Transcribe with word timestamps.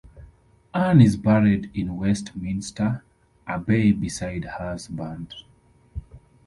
Anne 0.73 0.99
is 0.99 1.15
buried 1.15 1.69
in 1.75 1.95
Westminster 1.95 3.03
Abbey 3.45 3.91
beside 3.91 4.45
her 4.45 4.69
husband. 4.71 5.35